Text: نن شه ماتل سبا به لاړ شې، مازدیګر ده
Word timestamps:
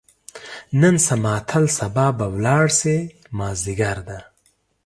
نن 0.79 0.95
شه 1.05 1.15
ماتل 1.23 1.65
سبا 1.79 2.05
به 2.17 2.25
لاړ 2.45 2.65
شې، 2.79 2.97
مازدیګر 3.37 3.97
ده 4.07 4.19